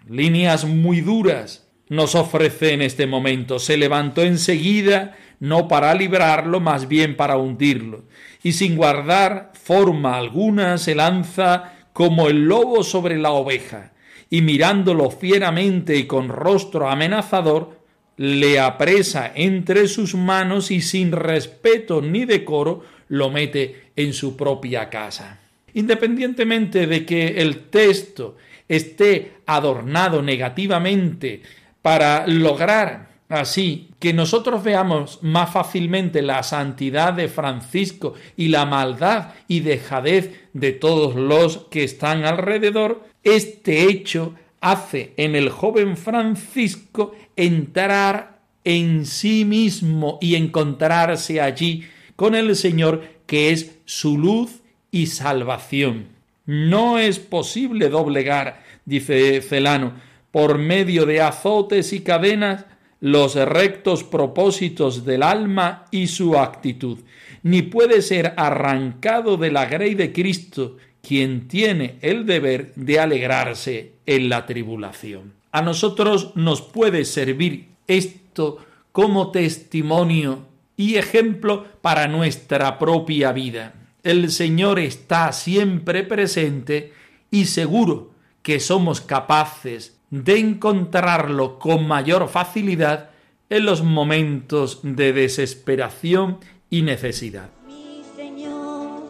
Líneas 0.09 0.65
muy 0.65 1.01
duras 1.01 1.70
nos 1.91 2.15
ofrece 2.15 2.71
en 2.71 2.81
este 2.81 3.05
momento. 3.05 3.59
Se 3.59 3.75
levantó 3.75 4.21
enseguida 4.21 5.17
no 5.41 5.67
para 5.67 5.93
librarlo, 5.93 6.61
más 6.61 6.87
bien 6.87 7.17
para 7.17 7.35
hundirlo, 7.35 8.05
y 8.41 8.53
sin 8.53 8.77
guardar 8.77 9.51
forma 9.61 10.15
alguna 10.15 10.77
se 10.77 10.95
lanza 10.95 11.73
como 11.91 12.29
el 12.29 12.45
lobo 12.45 12.85
sobre 12.85 13.17
la 13.17 13.31
oveja, 13.31 13.91
y 14.29 14.41
mirándolo 14.41 15.11
fieramente 15.11 15.97
y 15.97 16.05
con 16.05 16.29
rostro 16.29 16.89
amenazador, 16.89 17.81
le 18.15 18.57
apresa 18.57 19.33
entre 19.35 19.89
sus 19.89 20.15
manos 20.15 20.71
y 20.71 20.79
sin 20.79 21.11
respeto 21.11 22.01
ni 22.01 22.23
decoro 22.23 22.85
lo 23.09 23.29
mete 23.29 23.91
en 23.97 24.13
su 24.13 24.37
propia 24.37 24.89
casa. 24.89 25.39
Independientemente 25.73 26.87
de 26.87 27.05
que 27.05 27.41
el 27.41 27.63
texto 27.69 28.37
esté 28.69 29.33
adornado 29.45 30.21
negativamente 30.21 31.41
para 31.81 32.27
lograr 32.27 33.11
Así 33.31 33.91
que 33.99 34.11
nosotros 34.11 34.61
veamos 34.61 35.19
más 35.21 35.53
fácilmente 35.53 36.21
la 36.21 36.43
santidad 36.43 37.13
de 37.13 37.29
Francisco 37.29 38.13
y 38.35 38.49
la 38.49 38.65
maldad 38.65 39.29
y 39.47 39.61
dejadez 39.61 40.49
de 40.51 40.73
todos 40.73 41.15
los 41.15 41.59
que 41.69 41.85
están 41.85 42.25
alrededor, 42.25 43.05
este 43.23 43.83
hecho 43.83 44.35
hace 44.59 45.13
en 45.15 45.37
el 45.37 45.49
joven 45.49 45.95
Francisco 45.95 47.15
entrar 47.37 48.41
en 48.65 49.05
sí 49.05 49.45
mismo 49.45 50.17
y 50.19 50.35
encontrarse 50.35 51.39
allí 51.39 51.85
con 52.17 52.35
el 52.35 52.53
Señor 52.57 53.01
que 53.27 53.51
es 53.51 53.77
su 53.85 54.17
luz 54.17 54.59
y 54.91 55.05
salvación. 55.05 56.07
No 56.45 56.99
es 56.99 57.19
posible 57.19 57.87
doblegar, 57.87 58.61
dice 58.83 59.41
Celano, 59.41 59.93
por 60.31 60.57
medio 60.57 61.05
de 61.05 61.21
azotes 61.21 61.93
y 61.93 62.01
cadenas 62.01 62.65
los 62.99 63.35
rectos 63.35 64.03
propósitos 64.03 65.05
del 65.05 65.23
alma 65.23 65.85
y 65.91 66.07
su 66.07 66.37
actitud, 66.37 66.99
ni 67.43 67.63
puede 67.63 68.01
ser 68.01 68.33
arrancado 68.37 69.37
de 69.37 69.51
la 69.51 69.65
grey 69.65 69.95
de 69.95 70.13
Cristo 70.13 70.77
quien 71.01 71.47
tiene 71.47 71.97
el 72.01 72.25
deber 72.25 72.73
de 72.75 72.99
alegrarse 72.99 73.93
en 74.05 74.29
la 74.29 74.45
tribulación. 74.45 75.33
A 75.51 75.61
nosotros 75.61 76.31
nos 76.35 76.61
puede 76.61 77.05
servir 77.05 77.69
esto 77.87 78.59
como 78.91 79.31
testimonio 79.31 80.45
y 80.77 80.95
ejemplo 80.95 81.65
para 81.81 82.07
nuestra 82.07 82.77
propia 82.77 83.31
vida. 83.31 83.73
El 84.03 84.31
Señor 84.31 84.79
está 84.79 85.31
siempre 85.31 86.03
presente 86.03 86.93
y 87.29 87.45
seguro 87.45 88.11
que 88.41 88.59
somos 88.59 89.01
capaces 89.01 89.99
de 90.11 90.37
encontrarlo 90.37 91.57
con 91.57 91.87
mayor 91.87 92.27
facilidad 92.27 93.09
en 93.49 93.65
los 93.65 93.81
momentos 93.81 94.81
de 94.83 95.13
desesperación 95.13 96.39
y 96.69 96.81
necesidad. 96.83 97.49
Mi 97.65 98.03
Señor, 98.15 99.03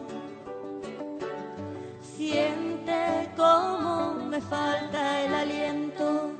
siente 2.16 3.28
cómo 3.36 4.14
me 4.30 4.40
falta 4.40 5.24
el 5.24 5.34
aliento. 5.34 6.30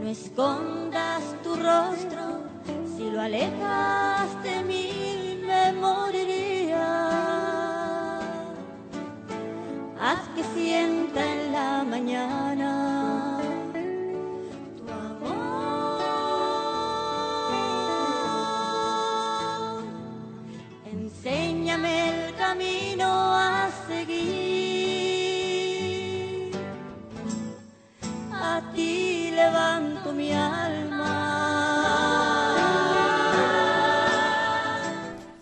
No 0.00 0.08
escondas 0.08 1.22
tu 1.42 1.56
rostro, 1.56 2.44
si 2.96 3.10
lo 3.10 3.20
alejas 3.20 4.42
de 4.44 4.62
mí 4.62 5.40
me 5.44 5.72
moriría. 5.72 7.18
Haz 10.00 10.28
que 10.36 10.44
sienta 10.54 11.20
en 11.20 11.52
la 11.52 11.84
mañana 11.84 12.77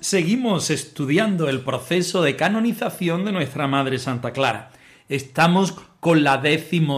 Seguimos 0.07 0.71
estudiando 0.71 1.49
el 1.49 1.63
proceso 1.63 2.23
de 2.23 2.37
canonización 2.37 3.25
de 3.25 3.33
nuestra 3.33 3.67
Madre 3.67 3.99
Santa 3.99 4.33
Clara. 4.33 4.71
Estamos 5.09 5.75
con 5.99 6.23
la 6.23 6.41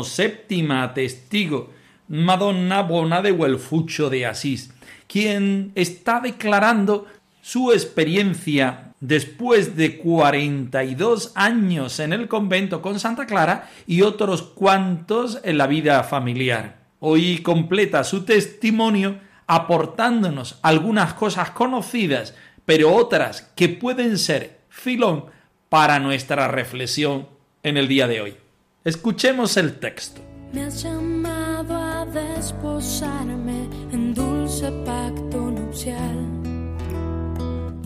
séptima 0.05 0.93
testigo, 0.93 1.71
Madonna 2.09 2.83
Bona 2.83 3.23
de 3.23 3.33
Huelfucho 3.33 4.11
de 4.11 4.27
Asís, 4.27 4.75
quien 5.07 5.73
está 5.75 6.21
declarando 6.21 7.07
su 7.41 7.73
experiencia 7.73 8.93
después 9.01 9.75
de 9.75 9.97
42 9.97 11.33
años 11.35 12.01
en 12.01 12.13
el 12.13 12.29
convento 12.29 12.83
con 12.83 13.01
Santa 13.01 13.25
Clara 13.25 13.71
y 13.87 14.03
otros 14.03 14.43
cuantos 14.43 15.41
en 15.45 15.57
la 15.57 15.67
vida 15.67 16.05
familiar. 16.05 16.77
Hoy 17.01 17.39
completa 17.39 18.05
su 18.05 18.27
testimonio 18.27 19.17
aportándonos 19.47 20.59
algunas 20.61 21.15
cosas 21.15 21.51
conocidas, 21.53 22.35
pero 22.69 22.95
otras 22.95 23.51
que 23.57 23.71
pueden 23.71 24.19
ser 24.19 24.59
filón 24.69 25.25
para 25.71 25.99
nuestra 26.01 26.49
reflexión 26.49 27.27
en 27.63 27.79
el 27.79 27.89
día 27.89 28.07
de 28.07 28.21
hoy. 28.21 28.37
Escuchemos 28.85 29.57
el 29.57 29.79
texto. 29.79 30.21
Me 30.53 30.65
has 30.65 30.83
llamado 30.83 31.75
a 31.75 32.05
desposarme 32.05 33.71
en 33.91 34.13
dulce 34.13 34.71
pacto 34.85 35.51
nupcial 35.51 36.19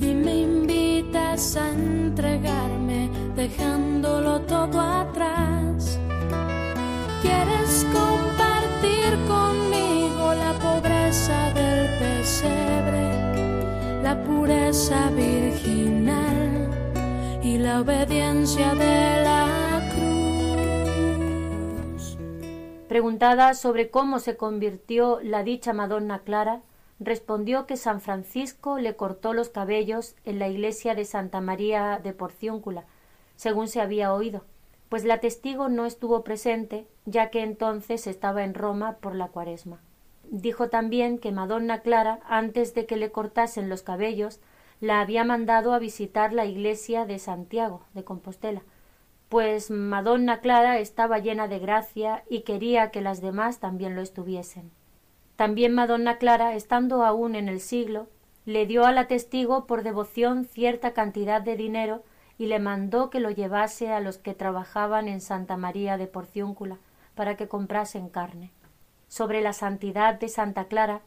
y 0.01 0.15
me 0.15 0.41
invitas 0.41 1.55
a 1.55 1.71
entregarme 1.71 3.09
dejándolo 3.37 4.41
todo 4.41 4.81
atrás. 4.81 5.72
Pureza 14.43 15.09
virginal 15.11 16.69
y 17.45 17.59
la 17.59 17.81
obediencia 17.81 18.75
de 18.75 19.23
la 19.23 19.89
cruz. 19.95 20.19
Preguntada 22.89 23.55
sobre 23.55 23.89
cómo 23.89 24.19
se 24.19 24.37
convirtió 24.37 25.21
la 25.23 25.45
dicha 25.45 25.73
Madonna 25.73 26.23
Clara, 26.25 26.61
respondió 26.99 27.67
que 27.67 27.77
San 27.77 28.01
Francisco 28.01 28.79
le 28.79 28.97
cortó 28.97 29.33
los 29.33 29.49
cabellos 29.49 30.17
en 30.25 30.41
la 30.41 30.49
iglesia 30.49 30.97
de 30.97 31.05
Santa 31.05 31.41
María 31.41 32.01
de 32.03 32.13
Porciúncula, 32.13 32.83
según 33.37 33.69
se 33.69 33.81
había 33.81 34.13
oído, 34.13 34.43
pues 34.89 35.05
la 35.05 35.21
testigo 35.21 35.69
no 35.69 35.87
estuvo 35.87 36.25
presente, 36.25 36.89
ya 37.05 37.31
que 37.31 37.45
entonces 37.45 38.09
estaba 38.09 38.43
en 38.43 38.55
Roma 38.55 38.97
por 39.01 39.15
la 39.15 39.29
cuaresma. 39.29 39.79
Dijo 40.33 40.71
también 40.71 41.19
que 41.19 41.31
Madonna 41.31 41.83
Clara, 41.83 42.21
antes 42.27 42.73
de 42.73 42.87
que 42.87 42.97
le 42.97 43.13
cortasen 43.13 43.69
los 43.69 43.83
cabellos, 43.83 44.41
la 44.81 45.03
había 45.03 45.25
mandado 45.25 45.75
a 45.75 45.79
visitar 45.79 46.33
la 46.33 46.47
iglesia 46.47 47.05
de 47.05 47.19
Santiago 47.19 47.83
de 47.93 48.03
Compostela, 48.03 48.63
pues 49.29 49.71
Madonna 49.71 50.41
Clara 50.41 50.79
estaba 50.79 51.19
llena 51.19 51.49
de 51.49 51.59
gracia 51.59 52.25
y 52.31 52.45
quería 52.45 52.91
que 52.91 53.03
las 53.03 53.21
demás 53.21 53.61
también 53.61 53.95
lo 53.95 54.01
estuviesen. 54.01 54.71
También 55.37 55.75
Madonna 55.75 56.17
Clara, 56.17 56.55
estando 56.55 57.05
aún 57.05 57.35
en 57.35 57.51
el 57.51 57.61
siglo, 57.61 58.09
le 58.47 58.65
dio 58.65 58.87
a 58.87 58.93
la 58.93 59.09
testigo 59.09 59.67
por 59.67 59.83
devoción 59.83 60.47
cierta 60.47 60.95
cantidad 60.95 61.43
de 61.43 61.57
dinero 61.59 62.05
y 62.39 62.47
le 62.47 62.59
mandó 62.59 63.11
que 63.11 63.21
lo 63.21 63.31
llevase 63.31 63.93
a 63.93 64.01
los 64.01 64.17
que 64.17 64.33
trabajaban 64.33 65.09
en 65.09 65.21
Santa 65.21 65.59
María 65.59 65.99
de 65.99 66.07
Porciúncula 66.07 66.79
para 67.15 67.37
que 67.37 67.49
comprasen 67.49 68.09
carne. 68.09 68.51
Sobre 69.13 69.43
la 69.43 69.53
santidad 69.53 70.19
de 70.19 70.31
Santa 70.31 70.69
Clara, 70.69 71.03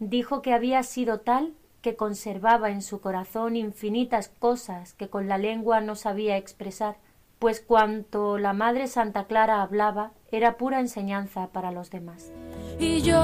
dijo 0.00 0.42
que 0.42 0.52
había 0.52 0.82
sido 0.82 1.20
tal 1.20 1.54
que 1.82 1.94
conservaba 1.94 2.70
en 2.70 2.82
su 2.82 3.00
corazón 3.00 3.54
infinitas 3.54 4.28
cosas 4.40 4.92
que 4.94 5.08
con 5.08 5.28
la 5.28 5.38
lengua 5.38 5.80
no 5.80 5.94
sabía 5.94 6.36
expresar 6.36 6.96
pues 7.38 7.60
cuanto 7.60 8.38
la 8.38 8.54
Madre 8.54 8.88
Santa 8.88 9.26
Clara 9.28 9.62
hablaba 9.62 10.10
era 10.32 10.56
pura 10.56 10.80
enseñanza 10.80 11.46
para 11.52 11.70
los 11.70 11.90
demás. 11.90 12.32
Y 12.80 13.02
yo 13.02 13.22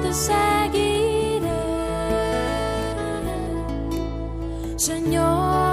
te 0.00 0.14
seguiré, 0.14 1.50
Señor 4.76 5.71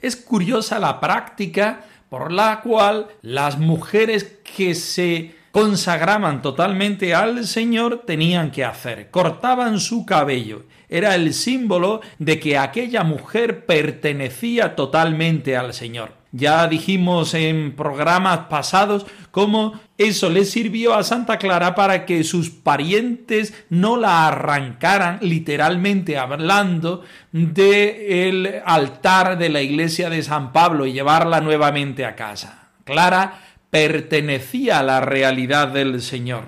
Es 0.00 0.16
curiosa 0.16 0.78
la 0.78 0.98
práctica 1.00 1.84
por 2.08 2.32
la 2.32 2.60
cual 2.60 3.06
las 3.22 3.58
mujeres 3.58 4.40
que 4.42 4.74
se 4.74 5.34
consagraban 5.52 6.42
totalmente 6.42 7.14
al 7.14 7.46
Señor 7.46 8.02
tenían 8.04 8.50
que 8.50 8.64
hacer. 8.64 9.10
Cortaban 9.10 9.78
su 9.78 10.04
cabello. 10.04 10.64
Era 10.88 11.14
el 11.14 11.34
símbolo 11.34 12.00
de 12.18 12.40
que 12.40 12.58
aquella 12.58 13.04
mujer 13.04 13.64
pertenecía 13.64 14.74
totalmente 14.74 15.56
al 15.56 15.72
Señor. 15.72 16.21
Ya 16.34 16.66
dijimos 16.66 17.34
en 17.34 17.76
programas 17.76 18.46
pasados 18.48 19.04
cómo 19.30 19.78
eso 19.98 20.30
le 20.30 20.46
sirvió 20.46 20.94
a 20.94 21.04
Santa 21.04 21.36
Clara 21.36 21.74
para 21.74 22.06
que 22.06 22.24
sus 22.24 22.48
parientes 22.48 23.52
no 23.68 23.98
la 23.98 24.28
arrancaran, 24.28 25.18
literalmente 25.20 26.16
hablando, 26.16 27.02
del 27.32 28.62
altar 28.64 29.36
de 29.36 29.50
la 29.50 29.60
iglesia 29.60 30.08
de 30.08 30.22
San 30.22 30.52
Pablo 30.52 30.86
y 30.86 30.94
llevarla 30.94 31.42
nuevamente 31.42 32.06
a 32.06 32.16
casa. 32.16 32.70
Clara 32.84 33.42
pertenecía 33.68 34.78
a 34.78 34.82
la 34.82 35.02
realidad 35.02 35.68
del 35.68 36.00
Señor. 36.00 36.44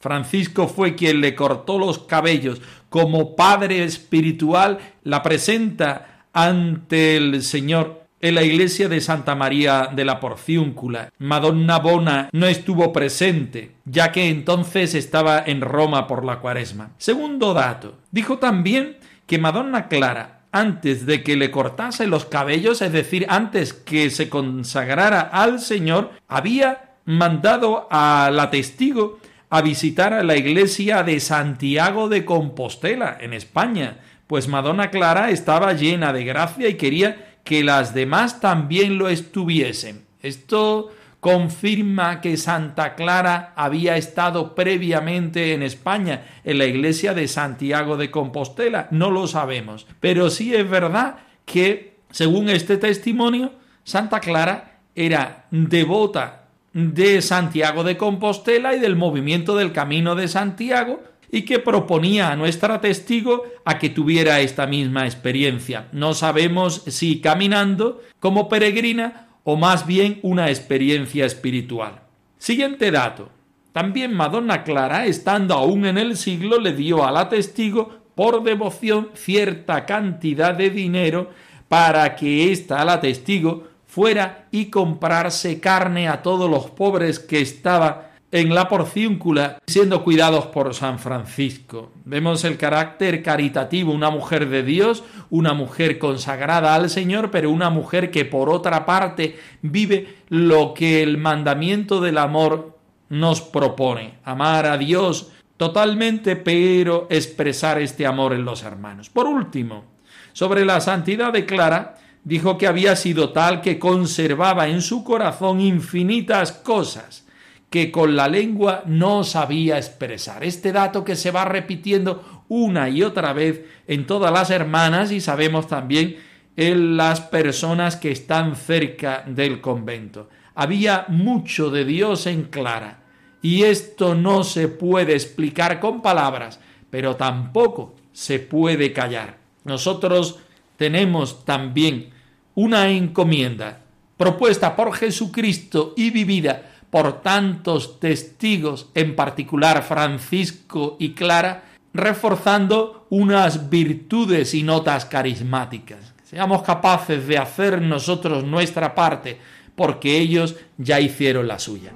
Francisco 0.00 0.68
fue 0.68 0.94
quien 0.94 1.20
le 1.20 1.34
cortó 1.34 1.78
los 1.78 1.98
cabellos 1.98 2.62
como 2.88 3.36
padre 3.36 3.84
espiritual, 3.84 4.78
la 5.02 5.22
presenta 5.22 6.24
ante 6.32 7.16
el 7.16 7.42
Señor 7.42 8.07
en 8.20 8.34
la 8.34 8.42
iglesia 8.42 8.88
de 8.88 9.00
Santa 9.00 9.34
María 9.34 9.90
de 9.94 10.04
la 10.04 10.20
Porciúncula. 10.20 11.10
Madonna 11.18 11.78
Bona 11.78 12.28
no 12.32 12.46
estuvo 12.46 12.92
presente, 12.92 13.72
ya 13.84 14.12
que 14.12 14.28
entonces 14.28 14.94
estaba 14.94 15.42
en 15.44 15.60
Roma 15.60 16.06
por 16.06 16.24
la 16.24 16.40
cuaresma. 16.40 16.90
Segundo 16.98 17.54
dato, 17.54 17.98
dijo 18.10 18.38
también 18.38 18.96
que 19.26 19.38
Madonna 19.38 19.88
Clara, 19.88 20.40
antes 20.50 21.06
de 21.06 21.22
que 21.22 21.36
le 21.36 21.50
cortase 21.50 22.06
los 22.06 22.24
cabellos, 22.24 22.82
es 22.82 22.92
decir, 22.92 23.26
antes 23.28 23.72
que 23.72 24.10
se 24.10 24.28
consagrara 24.28 25.20
al 25.20 25.60
Señor, 25.60 26.12
había 26.26 26.94
mandado 27.04 27.86
a 27.90 28.30
la 28.32 28.50
testigo 28.50 29.18
a 29.50 29.62
visitar 29.62 30.12
a 30.12 30.22
la 30.22 30.36
iglesia 30.36 31.02
de 31.02 31.20
Santiago 31.20 32.08
de 32.08 32.24
Compostela, 32.24 33.16
en 33.20 33.32
España, 33.32 33.98
pues 34.26 34.46
Madonna 34.46 34.90
Clara 34.90 35.30
estaba 35.30 35.72
llena 35.72 36.12
de 36.12 36.24
gracia 36.24 36.68
y 36.68 36.74
quería 36.74 37.27
que 37.48 37.64
las 37.64 37.94
demás 37.94 38.42
también 38.42 38.98
lo 38.98 39.08
estuviesen. 39.08 40.04
Esto 40.20 40.90
confirma 41.18 42.20
que 42.20 42.36
Santa 42.36 42.94
Clara 42.94 43.54
había 43.56 43.96
estado 43.96 44.54
previamente 44.54 45.54
en 45.54 45.62
España, 45.62 46.26
en 46.44 46.58
la 46.58 46.66
iglesia 46.66 47.14
de 47.14 47.26
Santiago 47.26 47.96
de 47.96 48.10
Compostela. 48.10 48.88
No 48.90 49.10
lo 49.10 49.26
sabemos. 49.26 49.86
Pero 49.98 50.28
sí 50.28 50.54
es 50.54 50.68
verdad 50.68 51.20
que, 51.46 51.96
según 52.10 52.50
este 52.50 52.76
testimonio, 52.76 53.52
Santa 53.82 54.20
Clara 54.20 54.80
era 54.94 55.46
devota 55.50 56.48
de 56.74 57.22
Santiago 57.22 57.82
de 57.82 57.96
Compostela 57.96 58.76
y 58.76 58.78
del 58.78 58.94
movimiento 58.94 59.56
del 59.56 59.72
Camino 59.72 60.16
de 60.16 60.28
Santiago, 60.28 61.02
y 61.30 61.42
que 61.42 61.58
proponía 61.58 62.30
a 62.30 62.36
nuestra 62.36 62.80
testigo 62.80 63.44
a 63.64 63.78
que 63.78 63.90
tuviera 63.90 64.40
esta 64.40 64.66
misma 64.66 65.04
experiencia. 65.04 65.88
No 65.92 66.14
sabemos 66.14 66.82
si 66.86 67.20
caminando 67.20 68.00
como 68.18 68.48
peregrina 68.48 69.28
o 69.44 69.56
más 69.56 69.86
bien 69.86 70.20
una 70.22 70.48
experiencia 70.48 71.26
espiritual. 71.26 72.00
Siguiente 72.38 72.90
dato. 72.90 73.30
También 73.72 74.14
Madonna 74.14 74.64
Clara, 74.64 75.06
estando 75.06 75.54
aún 75.54 75.86
en 75.86 75.98
el 75.98 76.16
siglo, 76.16 76.58
le 76.58 76.72
dio 76.72 77.06
a 77.06 77.12
la 77.12 77.28
testigo 77.28 77.98
por 78.14 78.42
devoción 78.42 79.10
cierta 79.14 79.86
cantidad 79.86 80.54
de 80.54 80.70
dinero 80.70 81.30
para 81.68 82.16
que 82.16 82.50
ésta, 82.50 82.84
la 82.84 83.00
testigo, 83.00 83.68
fuera 83.86 84.48
y 84.50 84.66
comprarse 84.66 85.60
carne 85.60 86.08
a 86.08 86.22
todos 86.22 86.50
los 86.50 86.70
pobres 86.70 87.18
que 87.18 87.40
estaban 87.40 88.07
en 88.30 88.54
la 88.54 88.68
porciúncula 88.68 89.58
siendo 89.66 90.04
cuidados 90.04 90.46
por 90.46 90.74
San 90.74 90.98
Francisco. 90.98 91.92
Vemos 92.04 92.44
el 92.44 92.58
carácter 92.58 93.22
caritativo, 93.22 93.92
una 93.92 94.10
mujer 94.10 94.48
de 94.48 94.62
Dios, 94.62 95.02
una 95.30 95.54
mujer 95.54 95.98
consagrada 95.98 96.74
al 96.74 96.90
Señor, 96.90 97.30
pero 97.30 97.50
una 97.50 97.70
mujer 97.70 98.10
que 98.10 98.24
por 98.24 98.50
otra 98.50 98.84
parte 98.84 99.38
vive 99.62 100.16
lo 100.28 100.74
que 100.74 101.02
el 101.02 101.16
mandamiento 101.16 102.00
del 102.00 102.18
amor 102.18 102.78
nos 103.08 103.40
propone, 103.40 104.18
amar 104.24 104.66
a 104.66 104.76
Dios 104.76 105.30
totalmente, 105.56 106.36
pero 106.36 107.06
expresar 107.10 107.80
este 107.80 108.06
amor 108.06 108.32
en 108.32 108.44
los 108.44 108.62
hermanos. 108.62 109.08
Por 109.08 109.26
último, 109.26 109.84
sobre 110.32 110.64
la 110.64 110.80
santidad 110.80 111.32
de 111.32 111.46
Clara, 111.46 111.96
dijo 112.22 112.58
que 112.58 112.66
había 112.66 112.94
sido 112.94 113.30
tal 113.30 113.62
que 113.62 113.78
conservaba 113.78 114.68
en 114.68 114.82
su 114.82 115.02
corazón 115.02 115.60
infinitas 115.60 116.52
cosas, 116.52 117.26
que 117.70 117.90
con 117.90 118.16
la 118.16 118.28
lengua 118.28 118.82
no 118.86 119.24
sabía 119.24 119.76
expresar. 119.76 120.42
Este 120.44 120.72
dato 120.72 121.04
que 121.04 121.16
se 121.16 121.30
va 121.30 121.44
repitiendo 121.44 122.44
una 122.48 122.88
y 122.88 123.02
otra 123.02 123.32
vez 123.32 123.64
en 123.86 124.06
todas 124.06 124.32
las 124.32 124.50
hermanas 124.50 125.12
y 125.12 125.20
sabemos 125.20 125.66
también 125.66 126.16
en 126.56 126.96
las 126.96 127.20
personas 127.20 127.96
que 127.96 128.10
están 128.10 128.56
cerca 128.56 129.22
del 129.26 129.60
convento. 129.60 130.30
Había 130.54 131.04
mucho 131.08 131.70
de 131.70 131.84
Dios 131.84 132.26
en 132.26 132.44
Clara 132.44 133.04
y 133.42 133.62
esto 133.62 134.14
no 134.14 134.42
se 134.44 134.68
puede 134.68 135.12
explicar 135.12 135.78
con 135.78 136.02
palabras, 136.02 136.58
pero 136.90 137.16
tampoco 137.16 137.94
se 138.12 138.40
puede 138.40 138.92
callar. 138.92 139.38
Nosotros 139.64 140.40
tenemos 140.76 141.44
también 141.44 142.10
una 142.54 142.90
encomienda 142.90 143.82
propuesta 144.16 144.74
por 144.74 144.94
Jesucristo 144.94 145.94
y 145.96 146.10
vivida 146.10 146.77
por 146.90 147.20
tantos 147.20 148.00
testigos, 148.00 148.90
en 148.94 149.14
particular 149.14 149.82
Francisco 149.82 150.96
y 150.98 151.12
Clara, 151.12 151.64
reforzando 151.92 153.06
unas 153.10 153.70
virtudes 153.70 154.54
y 154.54 154.62
notas 154.62 155.04
carismáticas. 155.04 156.14
Seamos 156.24 156.62
capaces 156.62 157.26
de 157.26 157.38
hacer 157.38 157.80
nosotros 157.80 158.44
nuestra 158.44 158.94
parte, 158.94 159.38
porque 159.74 160.18
ellos 160.18 160.56
ya 160.76 161.00
hicieron 161.00 161.48
la 161.48 161.58
suya. 161.58 161.92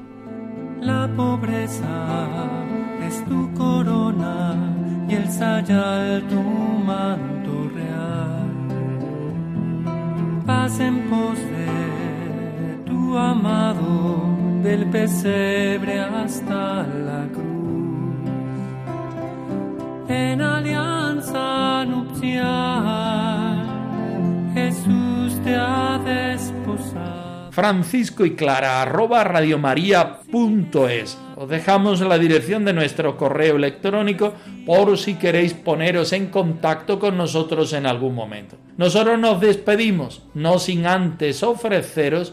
La 0.80 1.08
pobreza 1.14 2.48
es 3.06 3.24
tu 3.26 3.52
corona 3.54 4.56
y 5.08 5.14
el 5.14 5.30
sayal 5.30 6.26
tu 6.28 6.40
manto 6.40 7.70
real. 7.74 8.48
Paz 10.46 10.80
en 10.80 11.10
pos 11.10 11.38
de 11.38 12.82
tu 12.86 13.16
amado 13.18 14.41
del 14.62 14.88
pesebre 14.90 15.98
hasta 15.98 16.86
la 16.86 17.26
cruz. 17.32 17.42
En 20.08 20.40
alianza 20.40 21.84
nupcial, 21.84 23.66
Jesús 24.54 25.40
te 25.42 25.56
ha 25.56 26.00
desposado. 26.04 27.50
francisco 27.50 28.24
y 28.24 28.34
clara 28.34 28.80
arroba 28.80 29.24
radiomaria.es. 29.24 31.18
Os 31.36 31.48
dejamos 31.48 32.00
la 32.00 32.18
dirección 32.18 32.64
de 32.64 32.72
nuestro 32.72 33.16
correo 33.16 33.56
electrónico 33.56 34.32
por 34.64 34.96
si 34.96 35.16
queréis 35.16 35.52
poneros 35.54 36.12
en 36.12 36.28
contacto 36.28 36.98
con 37.00 37.16
nosotros 37.18 37.72
en 37.72 37.84
algún 37.86 38.14
momento. 38.14 38.56
Nosotros 38.76 39.18
nos 39.18 39.40
despedimos, 39.40 40.22
no 40.34 40.58
sin 40.58 40.86
antes 40.86 41.42
ofreceros 41.42 42.32